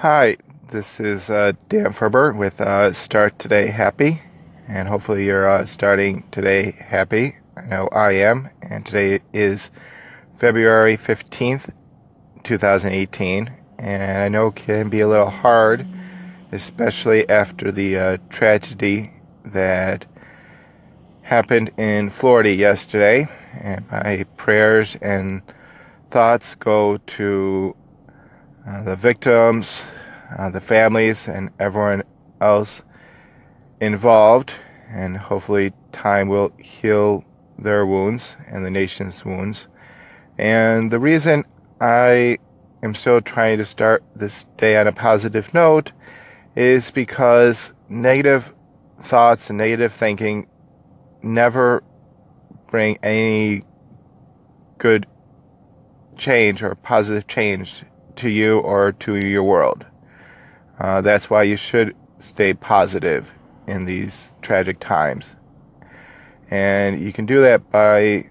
Hi, 0.00 0.38
this 0.70 0.98
is 0.98 1.28
uh, 1.28 1.52
Dan 1.68 1.92
Ferber 1.92 2.32
with 2.32 2.58
uh, 2.58 2.94
Start 2.94 3.38
Today 3.38 3.66
Happy, 3.66 4.22
and 4.66 4.88
hopefully 4.88 5.26
you're 5.26 5.46
uh, 5.46 5.66
starting 5.66 6.24
today 6.30 6.70
happy. 6.70 7.36
I 7.54 7.66
know 7.66 7.86
I 7.88 8.12
am, 8.12 8.48
and 8.62 8.86
today 8.86 9.20
is 9.34 9.68
February 10.38 10.96
15th, 10.96 11.74
2018, 12.44 13.52
and 13.78 14.22
I 14.22 14.28
know 14.30 14.46
it 14.46 14.56
can 14.56 14.88
be 14.88 15.00
a 15.00 15.06
little 15.06 15.28
hard, 15.28 15.86
especially 16.50 17.28
after 17.28 17.70
the 17.70 17.98
uh, 17.98 18.16
tragedy 18.30 19.12
that 19.44 20.06
happened 21.24 21.72
in 21.76 22.08
Florida 22.08 22.54
yesterday, 22.54 23.28
and 23.52 23.84
my 23.90 24.24
prayers 24.38 24.96
and 25.02 25.42
thoughts 26.10 26.54
go 26.54 26.96
to 26.96 27.76
uh, 28.66 28.82
the 28.82 28.96
victims, 28.96 29.82
uh, 30.38 30.50
the 30.50 30.60
families, 30.60 31.26
and 31.28 31.50
everyone 31.58 32.02
else 32.40 32.82
involved. 33.80 34.54
And 34.90 35.16
hopefully, 35.16 35.72
time 35.92 36.28
will 36.28 36.52
heal 36.58 37.24
their 37.58 37.86
wounds 37.86 38.36
and 38.46 38.64
the 38.64 38.70
nation's 38.70 39.24
wounds. 39.24 39.68
And 40.38 40.90
the 40.90 40.98
reason 40.98 41.44
I 41.80 42.38
am 42.82 42.94
still 42.94 43.20
trying 43.20 43.58
to 43.58 43.64
start 43.64 44.02
this 44.14 44.46
day 44.56 44.76
on 44.76 44.86
a 44.86 44.92
positive 44.92 45.52
note 45.54 45.92
is 46.56 46.90
because 46.90 47.72
negative 47.88 48.52
thoughts 48.98 49.48
and 49.48 49.58
negative 49.58 49.92
thinking 49.92 50.48
never 51.22 51.82
bring 52.66 52.98
any 53.02 53.62
good 54.78 55.06
change 56.16 56.62
or 56.62 56.74
positive 56.74 57.26
change 57.26 57.84
to 58.20 58.30
you 58.30 58.58
or 58.58 58.92
to 58.92 59.16
your 59.16 59.42
world. 59.42 59.86
Uh, 60.78 61.00
that's 61.00 61.28
why 61.28 61.42
you 61.42 61.56
should 61.56 61.94
stay 62.20 62.54
positive 62.54 63.32
in 63.66 63.84
these 63.84 64.32
tragic 64.42 64.80
times. 64.80 65.26
And 66.50 67.00
you 67.00 67.12
can 67.12 67.26
do 67.26 67.40
that 67.42 67.70
by, 67.70 68.30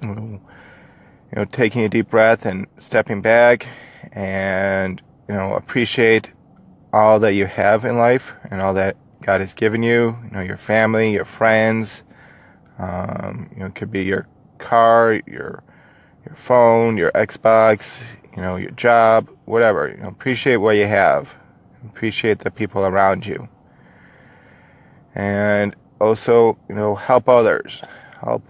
you 0.00 0.40
know, 1.32 1.44
taking 1.46 1.82
a 1.82 1.88
deep 1.88 2.10
breath 2.10 2.46
and 2.46 2.66
stepping 2.76 3.20
back 3.20 3.66
and, 4.12 5.02
you 5.28 5.34
know, 5.34 5.54
appreciate 5.54 6.30
all 6.92 7.18
that 7.20 7.34
you 7.34 7.46
have 7.46 7.84
in 7.84 7.98
life 7.98 8.32
and 8.50 8.60
all 8.60 8.74
that 8.74 8.96
God 9.20 9.40
has 9.40 9.52
given 9.54 9.82
you, 9.82 10.16
you 10.24 10.30
know, 10.30 10.40
your 10.40 10.56
family, 10.56 11.12
your 11.12 11.24
friends, 11.24 12.02
um, 12.78 13.50
you 13.52 13.60
know, 13.60 13.66
it 13.66 13.74
could 13.74 13.90
be 13.90 14.04
your 14.04 14.28
car, 14.58 15.20
your 15.26 15.62
your 16.24 16.36
phone, 16.36 16.96
your 16.96 17.10
Xbox, 17.12 18.00
you 18.38 18.44
know, 18.44 18.54
your 18.54 18.70
job, 18.70 19.28
whatever. 19.46 19.88
You 19.88 19.96
know, 19.96 20.06
appreciate 20.06 20.58
what 20.58 20.76
you 20.76 20.86
have. 20.86 21.34
Appreciate 21.84 22.38
the 22.38 22.52
people 22.52 22.86
around 22.86 23.26
you. 23.26 23.48
And 25.12 25.74
also, 26.00 26.56
you 26.68 26.76
know, 26.76 26.94
help 26.94 27.28
others. 27.28 27.82
Help, 28.20 28.44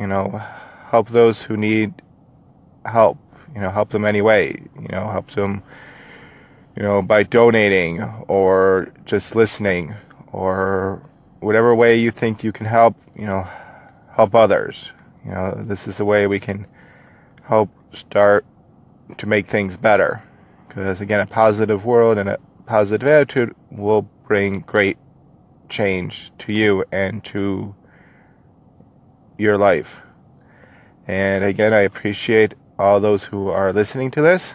you 0.00 0.08
know, 0.08 0.42
help 0.90 1.10
those 1.10 1.42
who 1.42 1.56
need 1.56 2.02
help. 2.84 3.16
You 3.54 3.60
know, 3.60 3.70
help 3.70 3.90
them 3.90 4.04
anyway. 4.04 4.60
You 4.74 4.88
know, 4.88 5.06
help 5.06 5.30
them, 5.30 5.62
you 6.74 6.82
know, 6.82 7.00
by 7.00 7.22
donating 7.22 8.02
or 8.26 8.92
just 9.04 9.36
listening 9.36 9.94
or 10.32 11.00
whatever 11.38 11.76
way 11.76 11.94
you 11.94 12.10
think 12.10 12.42
you 12.42 12.50
can 12.50 12.66
help, 12.66 12.96
you 13.14 13.26
know, 13.26 13.46
help 14.16 14.34
others. 14.34 14.90
You 15.24 15.30
know, 15.30 15.62
this 15.64 15.86
is 15.86 15.98
the 15.98 16.04
way 16.04 16.26
we 16.26 16.40
can 16.40 16.66
help 17.44 17.70
start 17.92 18.44
to 19.16 19.26
make 19.26 19.46
things 19.46 19.76
better. 19.76 20.22
Because 20.66 21.00
again, 21.00 21.20
a 21.20 21.26
positive 21.26 21.84
world 21.84 22.18
and 22.18 22.28
a 22.28 22.38
positive 22.66 23.08
attitude 23.08 23.54
will 23.70 24.02
bring 24.26 24.60
great 24.60 24.98
change 25.68 26.30
to 26.38 26.52
you 26.52 26.84
and 26.92 27.24
to 27.24 27.74
your 29.38 29.56
life. 29.56 30.00
And 31.06 31.44
again, 31.44 31.72
I 31.72 31.80
appreciate 31.80 32.54
all 32.78 33.00
those 33.00 33.24
who 33.24 33.48
are 33.48 33.72
listening 33.72 34.10
to 34.12 34.20
this. 34.20 34.54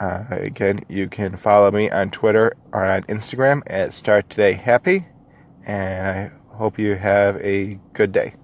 Uh, 0.00 0.24
again, 0.30 0.80
you 0.88 1.08
can 1.08 1.36
follow 1.36 1.70
me 1.70 1.88
on 1.88 2.10
Twitter 2.10 2.56
or 2.72 2.84
on 2.84 3.02
Instagram 3.04 3.62
at 3.66 3.94
Start 3.94 4.28
Today 4.28 4.54
Happy. 4.54 5.06
And 5.64 6.06
I 6.06 6.56
hope 6.56 6.78
you 6.78 6.96
have 6.96 7.36
a 7.36 7.78
good 7.92 8.12
day. 8.12 8.34